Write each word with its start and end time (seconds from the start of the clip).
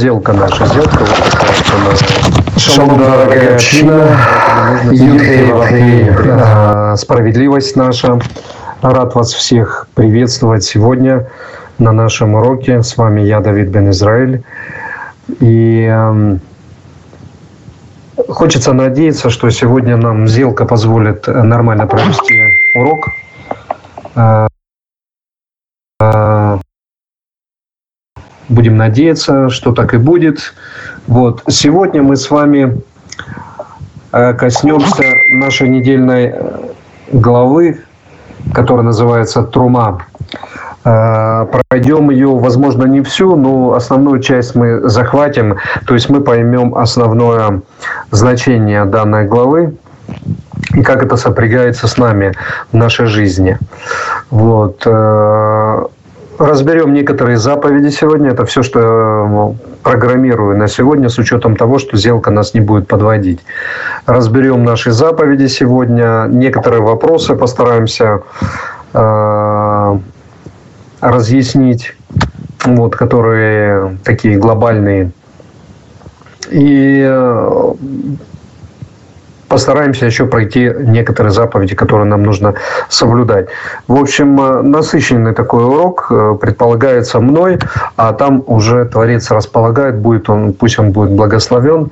сделка 0.00 0.32
наша, 0.32 0.64
сделка 0.64 1.00
вот 1.00 1.10
такая 1.30 1.52
вот 1.52 1.74
она. 1.74 1.90
Шалом, 2.58 2.98
дорогая 2.98 3.54
община, 3.54 4.16
Юдхей 4.90 5.52
справедливость 6.96 7.76
наша. 7.76 8.18
Рад 8.80 9.14
вас 9.14 9.34
всех 9.34 9.88
приветствовать 9.94 10.64
сегодня 10.64 11.28
на 11.76 11.92
нашем 11.92 12.34
уроке. 12.34 12.82
С 12.82 12.96
вами 12.96 13.20
я, 13.20 13.40
Давид 13.40 13.68
Бен 13.68 13.90
Израиль. 13.90 14.42
И 15.40 15.82
эм, 15.82 16.40
хочется 18.26 18.72
надеяться, 18.72 19.28
что 19.28 19.50
сегодня 19.50 19.98
нам 19.98 20.26
сделка 20.26 20.64
позволит 20.64 21.26
нормально 21.26 21.86
провести 21.86 22.40
урок. 22.74 23.10
Э, 24.16 24.46
э, 26.00 26.58
Будем 28.50 28.76
надеяться, 28.76 29.48
что 29.48 29.72
так 29.72 29.94
и 29.94 29.96
будет. 29.96 30.54
Вот. 31.06 31.44
Сегодня 31.48 32.02
мы 32.02 32.16
с 32.16 32.28
вами 32.30 32.82
э, 34.10 34.34
коснемся 34.34 35.04
нашей 35.32 35.68
недельной 35.68 36.32
э, 36.34 36.58
главы, 37.12 37.78
которая 38.52 38.84
называется 38.84 39.44
«Трума». 39.44 40.04
Э, 40.84 41.46
пройдем 41.68 42.10
ее, 42.10 42.36
возможно, 42.36 42.86
не 42.86 43.02
всю, 43.02 43.36
но 43.36 43.74
основную 43.74 44.20
часть 44.20 44.56
мы 44.56 44.80
захватим, 44.88 45.56
то 45.86 45.94
есть 45.94 46.10
мы 46.10 46.20
поймем 46.20 46.74
основное 46.74 47.62
значение 48.10 48.84
данной 48.84 49.26
главы 49.26 49.76
и 50.74 50.82
как 50.82 51.04
это 51.04 51.16
сопрягается 51.16 51.86
с 51.86 51.96
нами 51.98 52.32
в 52.72 52.76
нашей 52.76 53.06
жизни. 53.06 53.58
Вот 54.30 54.84
разберем 56.60 56.92
некоторые 56.92 57.38
заповеди 57.38 57.88
сегодня. 57.88 58.30
Это 58.30 58.44
все, 58.44 58.62
что 58.62 58.78
ну, 58.78 59.56
программирую 59.82 60.58
на 60.58 60.68
сегодня 60.68 61.08
с 61.08 61.18
учетом 61.18 61.56
того, 61.56 61.78
что 61.78 61.96
сделка 61.96 62.30
нас 62.30 62.52
не 62.52 62.60
будет 62.60 62.86
подводить. 62.86 63.40
Разберем 64.04 64.64
наши 64.64 64.92
заповеди 64.92 65.46
сегодня. 65.46 66.26
Некоторые 66.28 66.82
вопросы 66.82 67.34
постараемся 67.34 68.20
э, 68.92 69.98
разъяснить, 71.00 71.94
вот, 72.66 72.94
которые 72.94 73.96
такие 74.04 74.36
глобальные. 74.36 75.12
И 76.50 77.02
э, 77.08 77.74
постараемся 79.50 80.06
еще 80.06 80.26
пройти 80.26 80.72
некоторые 80.78 81.32
заповеди, 81.32 81.74
которые 81.74 82.06
нам 82.06 82.22
нужно 82.22 82.54
соблюдать. 82.88 83.48
В 83.88 84.00
общем, 84.00 84.40
э, 84.40 84.62
насыщенный 84.62 85.34
такой 85.34 85.64
урок 85.64 86.06
э, 86.10 86.38
предполагается 86.40 87.20
мной, 87.20 87.58
а 87.96 88.12
там 88.12 88.44
уже 88.46 88.84
Творец 88.84 89.30
располагает, 89.30 89.96
будет 89.96 90.30
он, 90.30 90.52
пусть 90.52 90.78
он 90.78 90.92
будет 90.92 91.10
благословен, 91.10 91.90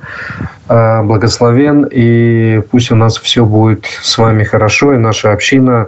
э, 0.69 1.03
благословен, 1.03 1.85
и 1.91 2.61
пусть 2.71 2.91
у 2.91 2.95
нас 2.95 3.17
все 3.17 3.43
будет 3.43 3.85
с 4.01 4.17
вами 4.17 4.45
хорошо, 4.45 4.93
и 4.93 4.97
наша 4.97 5.33
община 5.33 5.87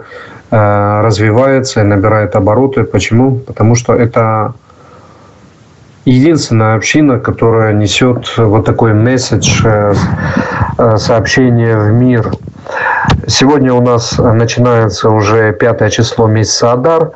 развивается 0.54 1.80
и 1.80 1.84
набирает 1.84 2.36
обороты. 2.36 2.84
Почему? 2.84 3.36
Потому 3.36 3.74
что 3.74 3.94
это 3.94 4.52
единственная 6.04 6.76
община, 6.76 7.18
которая 7.18 7.72
несет 7.72 8.36
вот 8.36 8.64
такой 8.64 8.92
месседж, 8.92 9.62
э, 9.64 9.94
э, 10.78 10.96
сообщение 10.96 11.78
в 11.78 11.92
мир. 11.92 12.32
Сегодня 13.26 13.72
у 13.74 13.80
нас 13.80 14.18
начинается 14.18 15.10
уже 15.10 15.52
пятое 15.52 15.90
число 15.90 16.26
месяца 16.26 16.72
Адар, 16.72 17.12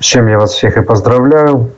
с 0.00 0.04
чем 0.04 0.28
я 0.28 0.38
вас 0.38 0.52
всех 0.52 0.76
и 0.76 0.82
поздравляю. 0.82 1.70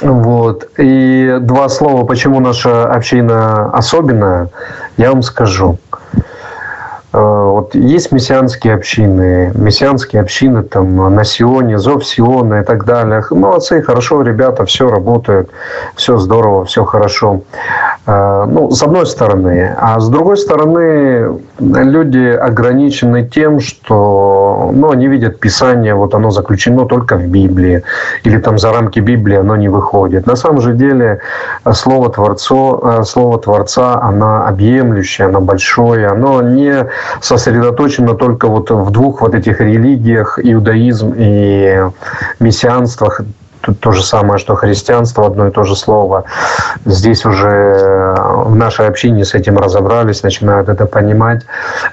Вот. 0.00 0.68
И 0.78 1.38
два 1.40 1.68
слова, 1.68 2.04
почему 2.04 2.40
наша 2.40 2.84
община 2.84 3.70
особенная, 3.72 4.48
я 4.96 5.10
вам 5.12 5.22
скажу. 5.22 5.78
Э, 7.12 7.18
вот 7.18 7.74
есть 7.74 8.10
мессианские 8.12 8.74
общины, 8.74 9.52
мессианские 9.54 10.22
общины 10.22 10.62
там 10.62 11.14
на 11.14 11.24
Сионе, 11.24 11.78
Зов 11.78 12.06
Сиона 12.06 12.60
и 12.60 12.64
так 12.64 12.84
далее. 12.84 13.22
Молодцы, 13.30 13.82
хорошо, 13.82 14.22
ребята, 14.22 14.64
все 14.64 14.88
работает, 14.88 15.50
все 15.94 16.16
здорово, 16.18 16.64
все 16.64 16.84
хорошо. 16.84 17.42
Э, 18.04 18.46
ну, 18.48 18.70
с 18.70 18.82
одной 18.82 19.06
стороны. 19.06 19.76
А 19.78 20.00
с 20.00 20.08
другой 20.08 20.36
стороны, 20.36 21.40
люди 21.60 22.26
ограничены 22.26 23.28
тем, 23.28 23.60
что 23.60 24.70
ну, 24.74 24.90
они 24.90 25.06
видят 25.06 25.38
Писание, 25.38 25.94
вот 25.94 26.14
оно 26.14 26.30
заключено 26.30 26.86
только 26.86 27.16
в 27.16 27.28
Библии, 27.28 27.84
или 28.24 28.38
там 28.38 28.58
за 28.58 28.72
рамки 28.72 28.98
Библии 28.98 29.36
оно 29.36 29.56
не 29.56 29.68
выходит. 29.68 30.26
На 30.26 30.34
самом 30.34 30.60
же 30.60 30.72
деле 30.72 31.20
Слово, 31.72 32.10
Творцо, 32.10 32.80
э, 32.82 33.04
Слово 33.04 33.38
Творца, 33.38 34.00
оно 34.02 34.46
объемлющее, 34.46 35.28
оно 35.28 35.40
большое, 35.40 36.08
оно 36.08 36.42
не 36.42 36.88
сосредоточено 37.20 38.14
только 38.14 38.48
вот 38.48 38.70
в 38.70 38.90
двух 38.90 39.20
вот 39.20 39.34
этих 39.34 39.60
религиях, 39.60 40.40
иудаизм 40.42 41.14
и 41.16 41.82
мессианствах, 42.40 43.20
То 43.80 43.92
же 43.92 44.02
самое, 44.02 44.38
что 44.38 44.54
христианство, 44.56 45.26
одно 45.26 45.48
и 45.48 45.50
то 45.50 45.64
же 45.64 45.76
слово. 45.76 46.24
Здесь 46.84 47.24
уже 47.24 48.14
в 48.16 48.54
нашей 48.56 48.88
общине 48.88 49.24
с 49.24 49.34
этим 49.34 49.58
разобрались, 49.58 50.22
начинают 50.22 50.68
это 50.68 50.86
понимать. 50.86 51.42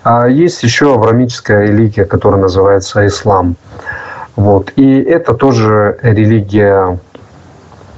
А 0.03 0.27
есть 0.27 0.63
еще 0.63 0.95
аврамическая 0.95 1.61
религия, 1.63 2.05
которая 2.05 2.41
называется 2.41 3.05
ислам. 3.05 3.55
Вот. 4.35 4.71
И 4.77 5.01
это 5.01 5.33
тоже 5.33 5.97
религия, 6.01 6.97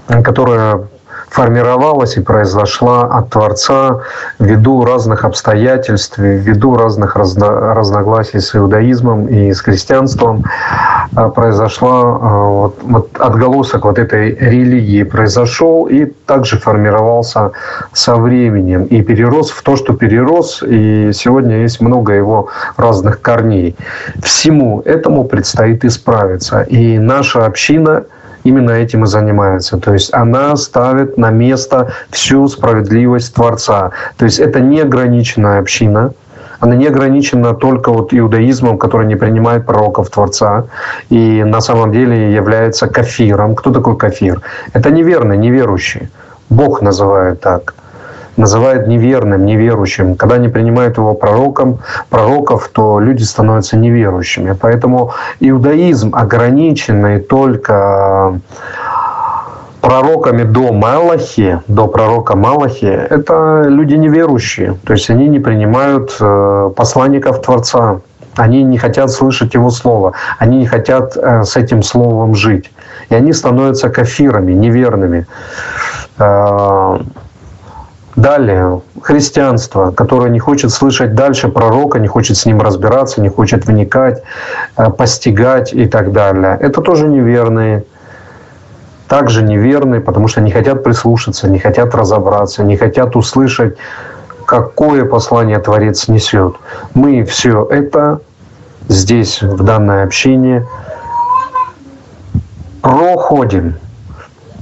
которая 0.08 0.82
формировалась 1.32 2.18
и 2.18 2.22
произошла 2.22 3.04
от 3.04 3.30
Творца 3.30 4.02
ввиду 4.38 4.84
разных 4.84 5.24
обстоятельств, 5.24 6.18
ввиду 6.18 6.76
разных 6.76 7.16
разно, 7.16 7.74
разногласий 7.74 8.42
с 8.42 8.54
иудаизмом 8.54 9.28
и 9.28 9.54
с 9.54 9.62
христианством, 9.62 10.44
произошла 11.14 12.02
а, 12.02 12.48
вот, 12.48 12.80
вот 12.82 13.10
отголосок 13.20 13.86
вот 13.86 14.00
этой 14.00 14.36
религии 14.36 15.04
произошел 15.04 15.86
и 15.86 16.06
также 16.06 16.58
формировался 16.58 17.52
со 17.94 18.16
временем 18.16 18.86
и 18.86 19.02
перерос 19.02 19.52
в 19.52 19.62
то, 19.62 19.76
что 19.76 19.94
перерос, 19.94 20.64
и 20.66 21.12
сегодня 21.14 21.62
есть 21.62 21.82
много 21.82 22.14
его 22.14 22.48
разных 22.78 23.22
корней. 23.22 23.76
Всему 24.24 24.82
этому 24.86 25.26
предстоит 25.26 25.84
исправиться. 25.86 26.62
И 26.62 26.98
наша 26.98 27.46
община– 27.46 28.04
именно 28.44 28.72
этим 28.72 29.04
и 29.04 29.08
занимается. 29.08 29.78
То 29.78 29.94
есть 29.94 30.14
она 30.14 30.56
ставит 30.56 31.18
на 31.18 31.30
место 31.30 31.94
всю 32.10 32.48
справедливость 32.48 33.34
Творца. 33.34 33.92
То 34.18 34.26
есть 34.26 34.40
это 34.40 34.60
неограниченная 34.60 35.60
община, 35.60 36.14
она 36.62 36.76
не 36.76 36.88
ограничена 36.88 37.54
только 37.54 37.92
вот 37.92 38.14
иудаизмом, 38.14 38.78
который 38.78 39.08
не 39.08 39.16
принимает 39.16 39.66
пророков 39.66 40.10
Творца 40.10 40.66
и 41.10 41.44
на 41.44 41.60
самом 41.60 41.92
деле 41.92 42.34
является 42.34 42.88
кафиром. 42.88 43.56
Кто 43.56 43.72
такой 43.72 43.98
кафир? 43.98 44.42
Это 44.74 44.92
неверный, 44.92 45.38
неверующий. 45.38 46.10
Бог 46.50 46.82
называет 46.82 47.42
так 47.42 47.74
называет 48.38 48.88
неверным, 48.88 49.46
неверующим. 49.46 50.16
Когда 50.16 50.38
не 50.38 50.50
принимают 50.50 50.98
его 50.98 51.14
пророком, 51.14 51.80
пророков, 52.10 52.70
то 52.74 53.00
люди 53.00 53.24
становятся 53.24 53.78
неверующими. 53.78 54.56
Поэтому 54.60 55.14
иудаизм, 55.42 56.16
ограниченный 56.16 57.20
только 57.20 58.40
пророками 59.82 60.44
до 60.44 60.72
Малахи, 60.72 61.60
до 61.68 61.88
пророка 61.88 62.36
Малахи, 62.36 62.86
это 62.86 63.66
люди 63.68 63.96
неверующие. 63.96 64.78
То 64.86 64.94
есть 64.94 65.10
они 65.10 65.28
не 65.28 65.40
принимают 65.40 66.16
э, 66.20 66.72
посланников 66.76 67.42
Творца. 67.42 68.00
Они 68.38 68.64
не 68.64 68.78
хотят 68.78 69.12
слышать 69.12 69.56
его 69.56 69.72
слово. 69.72 70.14
Они 70.40 70.60
не 70.60 70.68
хотят 70.68 71.18
э, 71.18 71.44
с 71.44 71.58
этим 71.58 71.84
словом 71.84 72.36
жить. 72.36 72.72
И 73.10 73.16
они 73.16 73.34
становятся 73.34 73.90
кафирами, 73.90 74.54
неверными. 74.54 75.26
Э, 76.18 77.00
Далее, 78.18 78.82
христианство, 79.02 79.92
которое 79.92 80.30
не 80.30 80.40
хочет 80.40 80.72
слышать 80.72 81.16
дальше 81.16 81.48
пророка, 81.48 81.98
не 81.98 82.08
хочет 82.08 82.36
с 82.36 82.46
ним 82.46 82.62
разбираться, 82.62 83.22
не 83.22 83.30
хочет 83.30 83.66
вникать, 83.66 84.22
постигать 84.98 85.74
и 85.74 85.86
так 85.86 86.12
далее. 86.12 86.58
Это 86.60 86.82
тоже 86.82 87.08
неверные. 87.08 87.86
Также 89.12 89.44
неверные, 89.44 90.00
потому 90.00 90.30
что 90.30 90.40
не 90.40 90.52
хотят 90.52 90.84
прислушаться, 90.86 91.50
не 91.50 91.60
хотят 91.60 91.94
разобраться, 91.94 92.64
не 92.64 92.78
хотят 92.78 93.18
услышать, 93.18 93.76
какое 94.46 95.04
послание 95.04 95.60
Творец 95.60 96.08
несет. 96.08 96.56
Мы 96.94 97.26
все 97.26 97.68
это 97.70 98.22
здесь, 98.88 99.42
в 99.42 99.64
данной 99.64 100.04
общине, 100.04 100.66
проходим, 102.82 103.76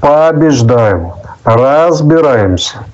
побеждаем, 0.01 1.13
разбираемся– 1.43 2.79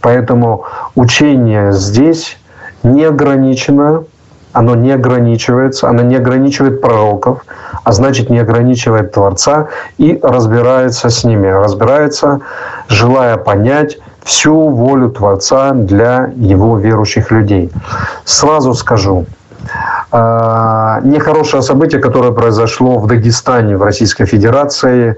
Поэтому 0.00 0.64
учение 0.94 1.72
здесь 1.72 2.38
не 2.82 3.04
ограничено, 3.04 4.04
оно 4.52 4.74
не 4.74 4.92
ограничивается, 4.92 5.88
оно 5.88 6.02
не 6.02 6.16
ограничивает 6.16 6.80
пророков, 6.80 7.44
а 7.84 7.92
значит 7.92 8.30
не 8.30 8.38
ограничивает 8.38 9.12
Творца 9.12 9.68
и 9.98 10.18
разбирается 10.22 11.10
с 11.10 11.24
ними, 11.24 11.48
разбирается, 11.48 12.40
желая 12.88 13.36
понять 13.36 13.98
всю 14.22 14.68
волю 14.68 15.10
Творца 15.10 15.72
для 15.72 16.30
его 16.36 16.78
верующих 16.78 17.30
людей. 17.30 17.70
Сразу 18.24 18.74
скажу, 18.74 19.26
а, 20.12 21.00
нехорошее 21.02 21.62
событие, 21.62 22.00
которое 22.00 22.32
произошло 22.32 22.98
в 22.98 23.06
Дагестане, 23.06 23.76
в 23.76 23.82
Российской 23.82 24.26
Федерации, 24.26 25.16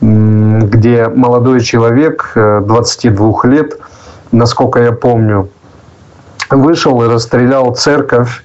где 0.00 1.08
молодой 1.08 1.60
человек 1.60 2.32
22 2.34 3.32
э, 3.44 3.48
лет, 3.48 3.78
насколько 4.32 4.80
я 4.82 4.92
помню, 4.92 5.48
вышел 6.50 7.02
и 7.02 7.06
расстрелял 7.06 7.72
церковь, 7.74 8.42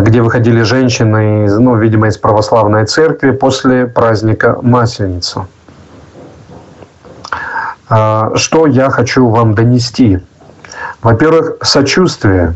где 0.00 0.22
выходили 0.22 0.62
женщины, 0.62 1.48
ну, 1.58 1.76
видимо, 1.76 2.08
из 2.08 2.18
православной 2.18 2.86
церкви 2.86 3.30
после 3.30 3.86
праздника 3.86 4.58
Масленицы. 4.62 5.42
А, 7.88 8.32
что 8.36 8.66
я 8.66 8.90
хочу 8.90 9.28
вам 9.28 9.54
донести? 9.54 10.20
Во-первых, 11.02 11.58
сочувствие 11.62 12.54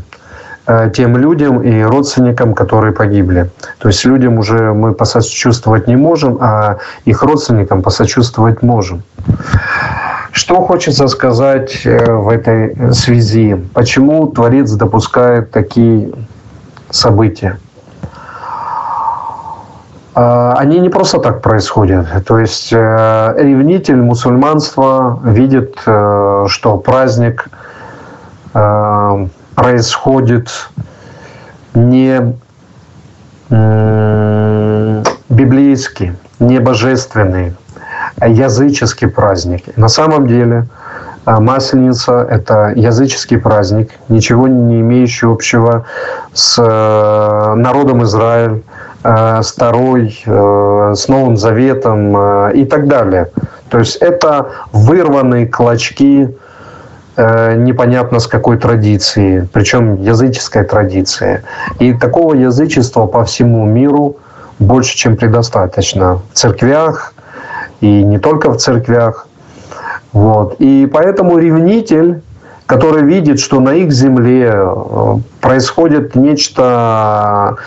э, 0.65 0.91
тем 0.93 1.17
людям 1.17 1.61
и 1.61 1.81
родственникам, 1.81 2.53
которые 2.53 2.93
погибли. 2.93 3.49
То 3.77 3.89
есть 3.89 4.03
людям 4.05 4.39
уже 4.39 4.73
мы 4.73 4.93
посочувствовать 4.93 5.87
не 5.87 5.95
можем, 5.95 6.39
а 6.41 6.77
их 7.05 7.21
родственникам 7.21 7.83
посочувствовать 7.83 8.63
можем. 8.63 9.03
Что 10.31 10.61
хочется 10.61 11.07
сказать 11.07 11.85
э, 11.85 12.11
в 12.11 12.29
этой 12.29 12.93
связи? 12.93 13.55
Почему 13.73 14.27
Творец 14.27 14.71
допускает 14.71 15.51
такие 15.51 16.11
события? 16.89 17.59
А, 20.15 20.53
они 20.57 20.79
не 20.79 20.89
просто 20.89 21.19
так 21.19 21.41
происходят. 21.41 22.07
То 22.25 22.39
есть 22.39 22.73
э, 22.73 23.35
ревнитель 23.37 24.01
мусульманства 24.01 25.19
видит, 25.23 25.77
э, 25.85 26.45
что 26.47 26.77
праздник 26.77 27.47
происходит 29.55 30.49
не 31.75 32.33
библейский, 35.29 36.13
не 36.39 36.59
божественный, 36.59 37.55
языческий 38.19 39.07
праздник. 39.07 39.77
На 39.77 39.87
самом 39.87 40.27
деле 40.27 40.67
а, 41.25 41.39
Масленица– 41.39 42.25
это 42.29 42.73
языческий 42.75 43.37
праздник, 43.37 43.91
ничего 44.07 44.47
не 44.47 44.81
имеющий 44.81 45.27
общего 45.27 45.85
с 46.33 46.57
э, 46.57 47.53
народом 47.55 48.03
Израиль, 48.03 48.63
э, 49.03 49.41
с 49.41 49.53
Тарой, 49.53 50.21
э, 50.25 50.93
с 50.95 51.07
Новым 51.07 51.37
Заветом 51.37 52.51
и 52.51 52.65
так 52.65 52.87
далее. 52.87 53.29
То 53.69 53.79
есть 53.79 53.97
это 53.97 54.49
вырванные 54.71 55.45
клочки 55.47 56.35
непонятно 57.17 58.19
с 58.19 58.27
какой 58.27 58.57
традиции, 58.57 59.47
причем 59.51 60.01
языческой 60.01 60.63
традиции. 60.63 61.43
И 61.77 61.93
такого 61.93 62.33
язычества 62.33 63.07
по 63.07 63.25
всему 63.25 63.65
миру 63.65 64.15
больше, 64.57 64.95
чем 64.95 65.17
предостаточно. 65.17 66.21
В 66.31 66.37
церквях, 66.37 67.13
и 67.81 68.03
не 68.03 68.19
только 68.19 68.51
в 68.51 68.57
церквях. 68.57 69.27
Вот. 70.13 70.55
И 70.59 70.89
поэтому 70.91 71.37
ревнитель, 71.37 72.21
который 72.65 73.03
видит, 73.03 73.39
что 73.39 73.59
на 73.59 73.73
их 73.73 73.91
земле 73.91 74.51
э, 74.53 75.15
происходит 75.41 76.15
нечто 76.15 77.57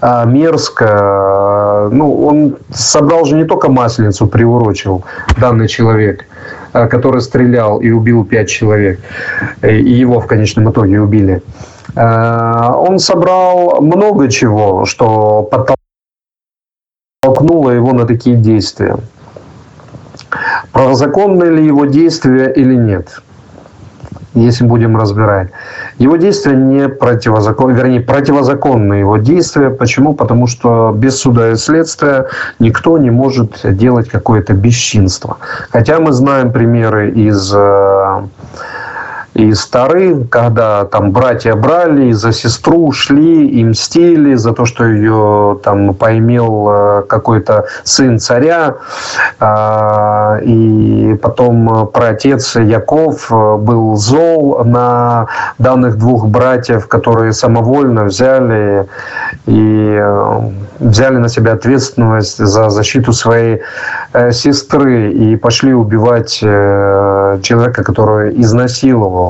э, 0.00 0.26
мерзкое, 0.26 1.88
ну, 1.88 2.26
он 2.26 2.56
собрал 2.72 3.24
же 3.24 3.36
не 3.36 3.44
только 3.44 3.68
масленицу, 3.68 4.26
приурочил 4.26 5.04
данный 5.40 5.68
человек, 5.68 6.24
э, 6.72 6.86
который 6.86 7.20
стрелял 7.20 7.80
и 7.80 7.90
убил 7.90 8.24
пять 8.24 8.48
человек, 8.48 9.00
и 9.62 9.74
его 9.74 10.20
в 10.20 10.26
конечном 10.26 10.70
итоге 10.70 11.00
убили. 11.00 11.42
Он 11.96 12.98
собрал 13.00 13.80
много 13.80 14.28
чего, 14.28 14.84
что 14.84 15.48
подтолкнуло 17.22 17.70
его 17.70 17.92
на 17.92 18.06
такие 18.06 18.36
действия 18.36 18.98
правозаконны 20.72 21.44
ли 21.44 21.66
его 21.66 21.86
действия 21.86 22.52
или 22.52 22.74
нет, 22.74 23.22
если 24.34 24.64
будем 24.64 24.96
разбирать. 24.96 25.48
Его 25.98 26.16
действия 26.16 26.54
не 26.54 26.88
противозаконны, 26.88 27.72
вернее, 27.72 28.00
противозаконны 28.00 28.94
его 28.94 29.16
действия. 29.16 29.70
Почему? 29.70 30.14
Потому 30.14 30.46
что 30.46 30.92
без 30.96 31.20
суда 31.20 31.50
и 31.52 31.56
следствия 31.56 32.26
никто 32.58 32.98
не 32.98 33.10
может 33.10 33.60
делать 33.64 34.08
какое-то 34.08 34.52
бесчинство. 34.52 35.38
Хотя 35.70 35.98
мы 35.98 36.12
знаем 36.12 36.52
примеры 36.52 37.10
из 37.10 37.52
э, 37.54 38.22
и 39.38 39.54
стары, 39.54 40.24
когда 40.24 40.84
там 40.84 41.12
братья 41.12 41.54
брали 41.54 42.10
за 42.10 42.32
сестру, 42.32 42.90
шли 42.90 43.46
и 43.46 43.64
мстили 43.64 44.34
за 44.34 44.52
то, 44.52 44.64
что 44.64 44.84
ее 44.84 45.60
там 45.62 45.94
поимел 45.94 46.68
э, 46.68 47.02
какой-то 47.06 47.66
сын 47.84 48.18
царя. 48.18 48.74
А, 49.38 50.38
и 50.42 51.16
потом 51.22 51.88
про 51.92 52.08
отец 52.08 52.56
Яков 52.56 53.30
э, 53.30 53.56
был 53.58 53.94
зол 53.94 54.64
на 54.64 55.28
данных 55.58 55.98
двух 55.98 56.26
братьев, 56.26 56.88
которые 56.88 57.32
самовольно 57.32 58.04
взяли 58.04 58.88
и 59.46 59.98
э, 60.00 60.40
взяли 60.80 61.18
на 61.18 61.28
себя 61.28 61.52
ответственность 61.52 62.38
за 62.38 62.70
защиту 62.70 63.12
своей 63.12 63.62
сестры 64.30 65.12
и 65.12 65.36
пошли 65.36 65.74
убивать 65.74 66.38
человека, 66.38 67.82
который 67.82 68.40
изнасиловал 68.40 69.27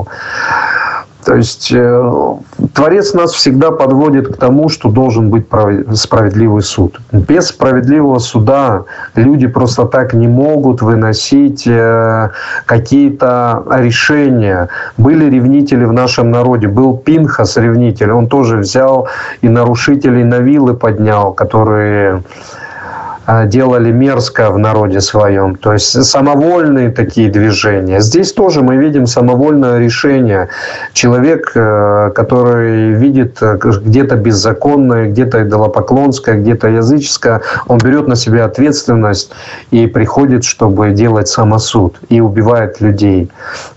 то 1.25 1.35
есть 1.35 1.71
э, 1.71 2.35
Творец 2.73 3.13
нас 3.13 3.33
всегда 3.33 3.71
подводит 3.71 4.35
к 4.35 4.37
тому, 4.37 4.69
что 4.69 4.89
должен 4.89 5.29
быть 5.29 5.45
справедливый 5.93 6.63
суд. 6.63 6.99
Без 7.11 7.47
справедливого 7.49 8.19
суда 8.19 8.85
люди 9.15 9.47
просто 9.47 9.85
так 9.85 10.13
не 10.13 10.27
могут 10.27 10.81
выносить 10.81 11.67
э, 11.67 12.29
какие-то 12.65 13.63
решения. 13.69 14.69
Были 14.97 15.29
ревнители 15.29 15.83
в 15.83 15.91
нашем 15.91 16.31
народе. 16.31 16.67
Был 16.67 16.97
Пинхас 16.97 17.57
ревнитель. 17.57 18.11
Он 18.11 18.27
тоже 18.27 18.57
взял 18.57 19.09
и 19.41 19.49
нарушителей 19.49 20.23
на 20.23 20.39
вилы 20.39 20.73
поднял, 20.73 21.33
которые 21.33 22.23
делали 23.45 23.91
мерзко 23.91 24.49
в 24.51 24.57
народе 24.57 25.01
своем. 25.01 25.55
То 25.55 25.73
есть 25.73 26.03
самовольные 26.03 26.89
такие 26.89 27.29
движения. 27.29 28.01
Здесь 28.01 28.33
тоже 28.33 28.61
мы 28.61 28.77
видим 28.77 29.07
самовольное 29.07 29.79
решение. 29.79 30.47
Человек, 30.93 31.51
э, 31.55 32.11
который 32.15 32.93
видит 32.93 33.37
э, 33.41 33.57
где-то 33.85 34.15
беззаконное, 34.15 35.09
где-то 35.09 35.43
идолопоклонское, 35.43 36.35
где-то 36.35 36.67
языческое, 36.69 37.41
он 37.67 37.77
берет 37.77 38.07
на 38.07 38.15
себя 38.15 38.45
ответственность 38.45 39.31
и 39.71 39.87
приходит, 39.87 40.43
чтобы 40.43 40.91
делать 40.91 41.27
самосуд 41.27 41.99
и 42.09 42.21
убивает 42.21 42.81
людей. 42.81 43.29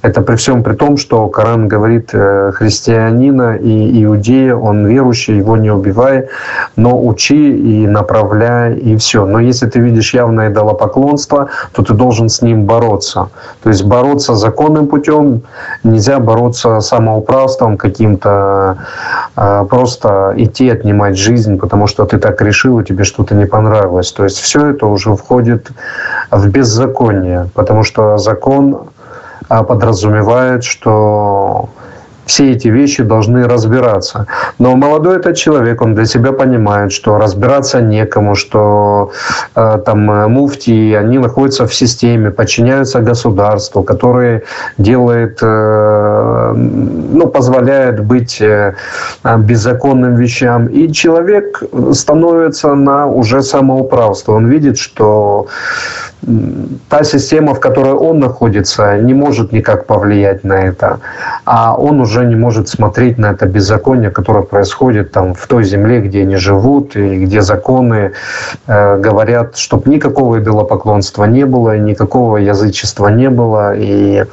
Это 0.03 0.23
при 0.23 0.37
всем 0.37 0.63
при 0.63 0.75
том, 0.75 0.97
что 0.97 1.29
Коран 1.29 1.69
говорит 1.69 2.11
э, 2.13 2.53
христианина 2.55 3.57
и 3.57 4.05
иудея, 4.05 4.55
он 4.55 4.87
верующий, 4.87 5.37
его 5.37 5.57
не 5.57 5.71
убивай, 5.71 6.29
но 6.77 6.99
учи 7.05 7.83
и 7.83 7.87
направляй, 7.87 8.77
и 8.77 8.97
все. 8.97 9.27
Но 9.27 9.42
если 9.43 9.67
ты 9.67 9.79
видишь 9.81 10.15
явное 10.15 10.51
идолопоклонство, 10.51 11.49
то 11.73 11.83
ты 11.83 11.95
должен 11.95 12.29
с 12.29 12.43
ним 12.43 12.65
бороться. 12.65 13.29
То 13.63 13.71
есть 13.71 13.85
бороться 13.85 14.35
законным 14.35 14.87
путем 14.87 15.43
нельзя 15.85 16.19
бороться 16.19 16.81
самоуправством 16.81 17.77
каким-то, 17.77 18.79
а 19.37 19.65
просто 19.65 20.35
идти 20.37 20.71
отнимать 20.71 21.17
жизнь, 21.17 21.59
потому 21.59 21.87
что 21.87 22.05
ты 22.05 22.19
так 22.19 22.41
решил, 22.43 22.81
и 22.81 22.85
тебе 22.85 23.05
что-то 23.05 23.35
не 23.35 23.47
понравилось. 23.47 24.13
То 24.13 24.25
есть 24.25 24.39
все 24.39 24.67
это 24.67 24.87
уже 24.87 25.15
входит 25.15 25.71
в 26.31 26.49
беззаконие, 26.49 27.49
потому 27.55 27.85
что 27.85 28.19
закон 28.19 28.89
а, 29.49 29.65
подразумевает, 29.65 30.65
что 30.65 31.69
все 32.33 32.53
эти 32.53 32.69
вещи 32.69 33.03
должны 33.03 33.47
разбираться. 33.47 34.27
Но 34.59 34.75
молодой 34.77 35.17
этот 35.17 35.37
человек, 35.37 35.83
он 35.83 35.95
для 35.95 36.07
себя 36.07 36.33
понимает, 36.33 36.91
что 36.91 37.19
разбираться 37.19 37.83
некому, 37.83 38.35
что 38.35 39.11
э, 39.55 39.79
там 39.85 40.11
э, 40.11 40.29
муфти, 40.29 40.95
они 40.95 41.19
находятся 41.19 41.67
в 41.67 41.75
системе, 41.75 42.31
подчиняются 42.31 43.01
государству, 43.01 43.83
которое 43.83 44.43
делает, 44.79 45.39
э, 45.43 46.53
ну, 46.57 47.27
позволяет 47.29 48.01
быть 48.01 48.41
э, 48.41 48.75
беззаконным 49.25 50.15
вещам. 50.15 50.69
И 50.69 50.91
человек 50.91 51.63
становится 51.93 52.75
на 52.75 53.07
уже 53.07 53.43
самоуправство. 53.43 54.37
Он 54.37 54.49
видит, 54.49 54.79
что 54.79 55.47
та 56.89 57.05
система, 57.05 57.55
в 57.55 57.61
которой 57.61 57.95
он 57.95 58.21
находится, 58.21 58.99
не 58.99 59.15
может 59.15 59.53
никак 59.53 59.87
повлиять 59.87 60.45
на 60.45 60.53
это. 60.53 61.01
А 61.45 61.75
он 61.75 62.01
уже 62.01 62.25
не 62.25 62.37
может 62.37 62.69
смотреть 62.69 63.19
на 63.19 63.33
это 63.33 63.47
беззаконие, 63.47 64.11
которое 64.11 64.45
происходит 64.45 65.11
там 65.11 65.35
в 65.35 65.47
той 65.47 65.65
земле, 65.65 66.01
где 66.01 66.23
они 66.23 66.37
живут, 66.37 66.97
и 66.97 67.25
где 67.25 67.43
законы 67.43 68.13
э, 68.67 68.99
говорят, 68.99 69.57
чтобы 69.57 69.91
никакого 69.91 70.39
идолопоклонства 70.39 71.25
не 71.25 71.45
было, 71.45 71.77
никакого 71.77 72.37
язычества 72.37 73.09
не 73.09 73.29
было, 73.29 73.75
и 73.75 74.25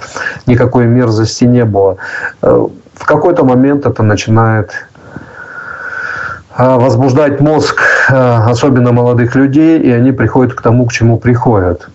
никакой 0.46 0.86
мерзости 0.86 1.46
не 1.46 1.66
было. 1.66 1.98
Э, 2.44 2.68
в 2.94 3.06
какой-то 3.06 3.44
момент 3.46 3.86
это 3.86 4.04
начинает 4.04 4.72
возбуждать 6.60 7.40
мозг, 7.40 7.82
а, 8.12 8.48
особенно 8.50 8.92
молодых 8.92 9.36
людей, 9.36 9.80
и 9.80 9.92
они 9.92 10.12
приходят 10.12 10.54
к 10.54 10.62
тому, 10.62 10.86
к 10.86 10.92
чему 10.92 11.18
приходят. 11.18 11.90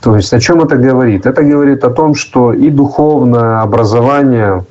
То 0.00 0.16
есть 0.16 0.32
о 0.32 0.40
чем 0.40 0.62
это 0.62 0.76
говорит? 0.76 1.26
Это 1.26 1.42
говорит 1.42 1.84
о 1.84 1.90
том, 1.90 2.14
что 2.14 2.52
и 2.52 2.70
духовное 2.70 3.60
образование 3.60 4.64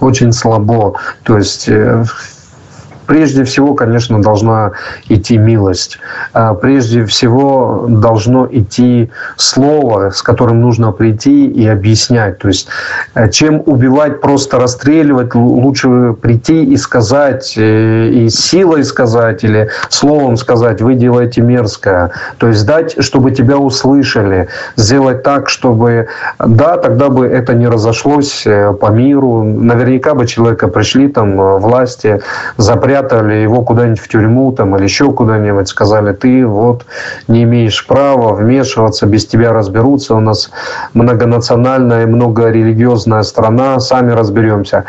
очень 0.00 0.32
слабо. 0.32 0.94
То 1.24 1.36
есть 1.36 1.68
э, 1.68 2.04
прежде 3.08 3.42
всего, 3.44 3.74
конечно, 3.74 4.22
должна 4.22 4.72
идти 5.08 5.38
милость. 5.38 5.98
А 6.34 6.54
прежде 6.54 7.06
всего 7.06 7.86
должно 7.88 8.46
идти 8.50 9.10
слово, 9.36 10.10
с 10.10 10.22
которым 10.22 10.60
нужно 10.60 10.92
прийти 10.92 11.46
и 11.46 11.66
объяснять. 11.66 12.38
То 12.38 12.48
есть 12.48 12.68
э, 13.14 13.30
чем 13.30 13.62
убивать, 13.64 14.20
просто 14.20 14.58
расстреливать, 14.58 15.34
лучше 15.34 16.14
прийти 16.20 16.64
и 16.64 16.76
сказать, 16.76 17.54
э, 17.56 18.10
и 18.10 18.28
силой 18.28 18.84
сказать, 18.84 19.42
или 19.42 19.70
словом 19.88 20.36
сказать, 20.36 20.82
вы 20.82 20.94
делаете 20.94 21.40
мерзкое. 21.40 22.10
То 22.36 22.48
есть 22.48 22.66
дать, 22.66 23.02
чтобы 23.02 23.30
тебя 23.30 23.56
услышали, 23.56 24.48
сделать 24.76 25.22
так, 25.22 25.48
чтобы, 25.48 26.08
да, 26.38 26.76
тогда 26.76 27.08
бы 27.08 27.26
это 27.26 27.54
не 27.54 27.68
разошлось 27.68 28.42
э, 28.44 28.74
по 28.74 28.90
миру. 28.90 29.44
Наверняка 29.44 30.12
бы 30.12 30.26
человека 30.26 30.68
пришли 30.68 31.08
там 31.08 31.58
власти, 31.58 32.20
запрятали 32.58 32.97
спрятали 32.98 33.34
его 33.34 33.62
куда-нибудь 33.62 34.00
в 34.00 34.08
тюрьму 34.08 34.52
там, 34.52 34.76
или 34.76 34.84
еще 34.84 35.12
куда-нибудь, 35.12 35.68
сказали, 35.68 36.12
ты 36.12 36.46
вот 36.46 36.84
не 37.28 37.44
имеешь 37.44 37.86
права 37.86 38.34
вмешиваться, 38.34 39.06
без 39.06 39.26
тебя 39.26 39.52
разберутся, 39.52 40.14
у 40.14 40.20
нас 40.20 40.50
многонациональная 40.94 42.02
и 42.02 42.06
многорелигиозная 42.06 43.22
страна, 43.22 43.78
сами 43.80 44.12
разберемся. 44.12 44.84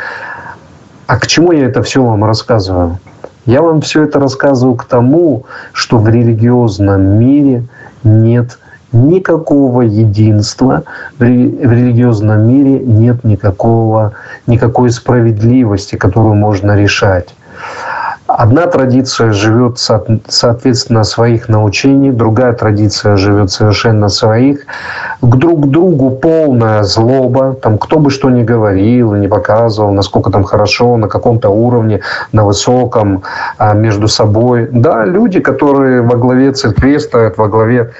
А 1.07 1.17
к 1.19 1.27
чему 1.27 1.51
я 1.51 1.65
это 1.65 1.83
все 1.83 2.03
вам 2.03 2.25
рассказываю? 2.25 2.99
Я 3.45 3.61
вам 3.61 3.81
все 3.81 4.03
это 4.03 4.19
рассказываю 4.19 4.75
к 4.75 4.85
тому, 4.85 5.45
что 5.73 5.97
в 5.97 6.07
религиозном 6.07 7.01
мире 7.19 7.63
нет 8.03 8.57
никакого 8.91 9.81
единства, 9.81 10.83
в 11.19 11.23
религиозном 11.23 12.47
мире 12.47 12.79
нет 12.79 13.23
никакого, 13.23 14.13
никакой 14.47 14.89
справедливости, 14.89 15.95
которую 15.95 16.33
можно 16.35 16.75
решать. 16.75 17.35
Одна 18.37 18.67
традиция 18.67 19.33
живет, 19.33 19.79
соответственно, 19.79 21.03
своих 21.03 21.49
научений, 21.49 22.11
другая 22.11 22.53
традиция 22.53 23.17
живет 23.17 23.51
совершенно 23.51 24.07
своих. 24.07 24.65
К 25.19 25.35
друг 25.35 25.67
другу 25.69 26.11
полная 26.11 26.83
злоба, 26.83 27.55
там 27.55 27.79
кто 27.79 27.97
бы 27.97 28.11
что 28.11 28.29
ни 28.29 28.43
говорил 28.43 29.15
не 29.15 29.27
показывал, 29.27 29.91
насколько 29.93 30.29
там 30.29 30.43
хорошо, 30.43 30.95
на 30.97 31.07
каком-то 31.07 31.49
уровне, 31.49 32.01
на 32.31 32.45
высоком, 32.45 33.23
а, 33.57 33.73
между 33.73 34.07
собой. 34.07 34.69
Да, 34.71 35.05
люди, 35.05 35.39
которые 35.39 36.01
во 36.03 36.15
главе 36.15 36.51
церкви 36.51 36.97
стоят, 36.99 37.37
во 37.37 37.47
главе 37.47 37.91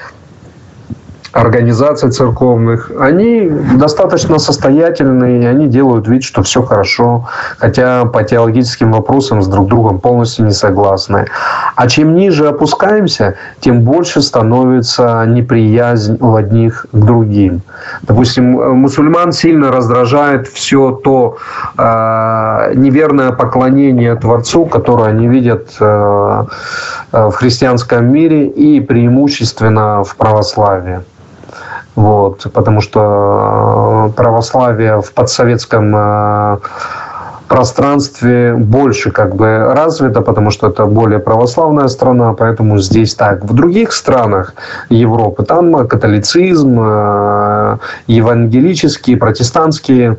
организаций 1.40 2.12
церковных, 2.12 2.92
они 3.00 3.50
достаточно 3.76 4.40
состоятельные, 4.40 5.50
они 5.50 5.68
делают 5.68 6.08
вид, 6.08 6.24
что 6.24 6.44
все 6.44 6.62
хорошо, 6.64 7.30
хотя 7.58 8.06
по 8.06 8.24
теологическим 8.24 8.92
вопросам 8.92 9.42
с 9.42 9.48
друг 9.48 9.68
другом 9.68 10.00
полностью 10.00 10.46
не 10.46 10.52
согласны. 10.52 11.28
А 11.76 11.88
чем 11.88 12.16
ниже 12.16 12.48
опускаемся, 12.48 13.36
тем 13.62 13.82
больше 13.82 14.22
становится 14.22 15.26
неприязнь 15.26 16.18
у 16.20 16.36
одних 16.36 16.86
к 16.92 16.98
другим. 16.98 17.62
Допустим, 18.02 18.78
мусульман 18.78 19.32
сильно 19.32 19.72
раздражает 19.72 20.48
все 20.48 20.92
то 20.92 21.38
э, 21.78 22.74
неверное 22.76 23.32
поклонение 23.32 24.16
Творцу, 24.16 24.66
которое 24.66 25.10
они 25.10 25.28
видят 25.28 25.70
э, 25.80 26.44
в 27.12 27.32
христианском 27.32 28.12
мире 28.12 28.48
и 28.48 28.82
преимущественно 28.82 30.04
в 30.04 30.16
православии. 30.18 31.00
Вот, 31.96 32.48
потому 32.54 32.82
что 32.82 34.10
э, 34.10 34.16
православие 34.16 35.02
в 35.02 35.12
подсоветском 35.14 35.94
э, 35.96 36.58
пространстве 37.48 38.54
больше 38.54 39.12
как 39.12 39.36
бы 39.36 39.74
развито, 39.76 40.22
потому 40.22 40.52
что 40.52 40.68
это 40.68 40.86
более 40.86 41.20
православная 41.20 41.88
страна, 41.88 42.34
поэтому 42.34 42.78
здесь 42.80 43.16
так. 43.16 43.44
В 43.44 43.54
других 43.54 43.92
странах 43.92 44.54
Европы 44.90 45.44
там 45.44 45.88
католицизм, 45.88 46.80
э, 46.80 47.78
евангелические, 48.08 49.18
протестантские 49.18 50.18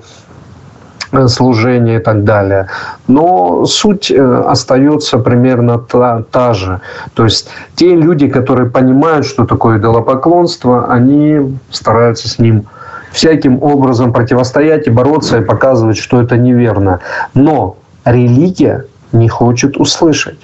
служения 1.29 1.97
и 1.97 1.99
так 1.99 2.25
далее. 2.25 2.67
Но 3.09 3.67
суть 3.67 4.11
э, 4.11 4.45
остается 4.47 5.19
примерно 5.19 5.79
та, 5.79 6.23
та 6.31 6.55
же. 6.55 6.81
То 7.15 7.25
есть 7.25 7.49
те 7.75 7.95
люди, 7.95 8.29
которые 8.29 8.71
понимают, 8.71 9.27
что 9.27 9.45
такое 9.45 9.79
идолопоклонство, 9.79 10.87
они 10.93 11.59
стараются 11.71 12.29
с 12.29 12.39
ним 12.39 12.67
всяким 13.13 13.63
образом 13.63 14.13
противостоять 14.13 14.87
и 14.87 14.91
бороться 14.91 15.39
и 15.39 15.45
показывать, 15.45 15.97
что 15.97 16.21
это 16.23 16.37
неверно. 16.37 17.01
Но 17.35 17.77
религия 18.05 18.85
не 19.13 19.29
хочет 19.29 19.77
услышать. 19.77 20.39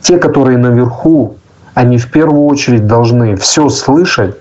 Те, 0.00 0.16
которые 0.16 0.56
наверху, 0.56 1.36
они 1.74 1.98
в 1.98 2.10
первую 2.10 2.46
очередь 2.46 2.86
должны 2.86 3.36
все 3.36 3.68
слышать 3.68 4.34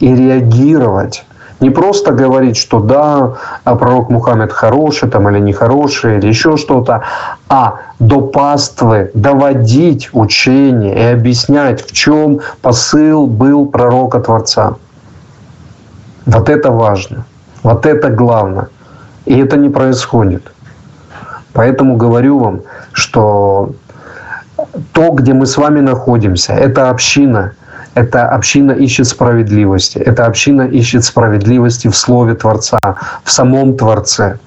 и 0.00 0.14
реагировать 0.14 1.24
не 1.62 1.70
просто 1.70 2.12
говорить, 2.12 2.56
что 2.56 2.80
да, 2.80 3.34
а 3.64 3.76
пророк 3.76 4.10
Мухаммед 4.10 4.52
хороший 4.52 5.08
там, 5.08 5.28
или 5.28 5.38
нехороший, 5.38 6.18
или 6.18 6.26
еще 6.26 6.56
что-то, 6.56 7.02
а 7.48 7.76
до 8.00 8.20
паствы 8.20 9.12
доводить 9.14 10.10
учение 10.12 10.94
и 10.94 11.12
объяснять, 11.14 11.80
в 11.86 11.92
чем 11.92 12.40
посыл 12.60 13.26
был 13.28 13.66
пророка 13.66 14.18
Творца. 14.18 14.74
Вот 16.26 16.48
это 16.48 16.72
важно. 16.72 17.24
Вот 17.62 17.86
это 17.86 18.10
главное. 18.10 18.68
И 19.24 19.38
это 19.38 19.56
не 19.56 19.68
происходит. 19.68 20.52
Поэтому 21.52 21.96
говорю 21.96 22.38
вам, 22.40 22.60
что 22.92 23.70
то, 24.92 25.10
где 25.10 25.32
мы 25.32 25.46
с 25.46 25.56
вами 25.56 25.80
находимся, 25.80 26.54
это 26.54 26.90
община– 26.90 27.52
эта 27.94 28.28
община 28.28 28.72
ищет 28.72 29.06
справедливости. 29.06 29.98
Эта 29.98 30.26
община 30.26 30.62
ищет 30.62 31.04
справедливости 31.04 31.88
в 31.88 31.96
Слове 31.96 32.34
Творца, 32.34 32.78
в 33.24 33.30
самом 33.30 33.76
Творце. 33.76 34.38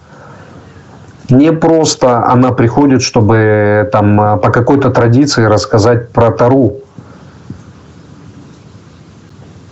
Не 1.29 1.51
просто 1.51 2.25
она 2.25 2.51
приходит, 2.51 3.01
чтобы 3.01 3.89
там 3.91 4.39
по 4.39 4.51
какой-то 4.51 4.91
традиции 4.91 5.43
рассказать 5.45 6.09
про 6.09 6.31
Тару, 6.31 6.81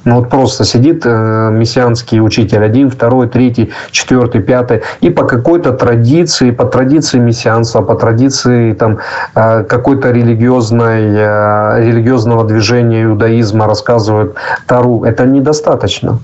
ну 0.05 0.15
вот 0.15 0.29
просто 0.29 0.65
сидит 0.65 1.03
э, 1.05 1.49
мессианский 1.51 2.19
учитель, 2.19 2.63
один, 2.63 2.89
второй, 2.89 3.29
третий, 3.29 3.71
четвертый, 3.91 4.41
пятый, 4.41 4.81
и 4.99 5.09
по 5.09 5.23
какой-то 5.23 5.71
традиции, 5.71 6.51
по 6.51 6.65
традиции 6.65 7.19
мессианства, 7.19 7.81
по 7.81 7.95
традиции 7.95 8.73
там, 8.73 8.99
э, 9.35 9.63
какой-то 9.63 10.11
религиозной, 10.11 11.15
э, 11.15 11.85
религиозного 11.85 12.43
движения 12.43 13.03
иудаизма 13.03 13.65
рассказывают 13.65 14.35
Тару. 14.67 15.03
Это 15.05 15.25
недостаточно. 15.25 16.19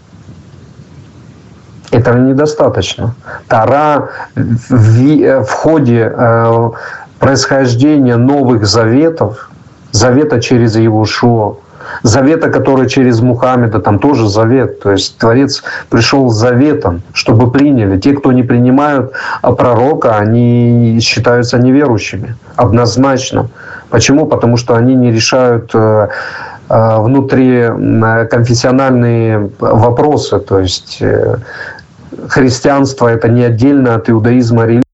Это 1.91 2.13
недостаточно. 2.13 3.15
Тара 3.48 4.09
в, 4.36 5.43
в 5.43 5.51
ходе 5.51 6.13
э, 6.15 6.69
происхождения 7.17 8.17
новых 8.17 8.67
заветов, 8.67 9.50
завета 9.91 10.41
через 10.41 10.75
Иешуа, 10.75 11.55
завета, 12.03 12.49
который 12.49 12.87
через 12.87 13.21
Мухаммеда, 13.21 13.79
там 13.79 13.99
тоже 13.99 14.27
завет. 14.27 14.79
То 14.79 14.91
есть 14.91 15.17
Творец 15.17 15.63
пришел 15.89 16.29
с 16.29 16.35
заветом, 16.37 17.01
чтобы 17.13 17.51
приняли. 17.51 17.99
Те, 17.99 18.13
кто 18.13 18.31
не 18.31 18.43
принимают 18.43 19.13
пророка, 19.41 20.17
они 20.17 20.99
считаются 21.01 21.57
неверующими. 21.57 22.35
Однозначно. 22.55 23.49
Почему? 23.89 24.25
Потому 24.25 24.57
что 24.57 24.75
они 24.75 24.95
не 24.95 25.11
решают 25.11 25.71
э, 25.73 26.07
э, 26.69 26.97
внутри 26.99 27.65
конфессиональные 28.29 29.49
вопросы. 29.59 30.39
То 30.39 30.59
есть 30.59 30.97
э, 31.01 31.37
христианство 32.27 33.07
это 33.07 33.27
не 33.27 33.43
отдельно 33.43 33.95
от 33.95 34.09
иудаизма 34.09 34.65
религия. 34.65 34.88